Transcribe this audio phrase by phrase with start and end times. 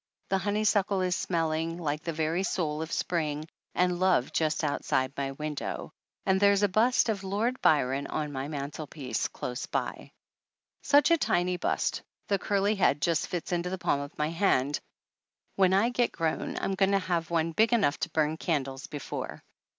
[0.29, 5.31] The honeysuckle is smelling like the very soul of spring and love just outside my
[5.33, 5.91] window
[6.25, 10.03] and there's a bust of Lord Byron on my mantelpiece 277 THE ANNALS OF ANN
[10.09, 10.11] close by.
[10.81, 14.79] Such a tiny bust the curly head just fits into the palm of my hand
[15.55, 19.43] when I get grown I'm going to have one big enough to burn candles before!